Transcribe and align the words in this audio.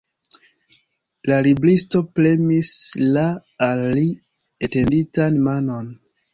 La 1.31 1.37
libristo 1.47 2.01
premis 2.21 2.73
la 3.19 3.27
al 3.69 3.87
li 4.01 4.09
etenditan 4.71 5.41
manon. 5.51 5.97